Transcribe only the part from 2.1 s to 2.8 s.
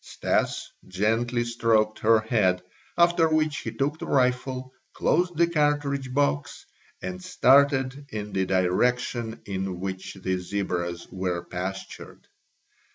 head,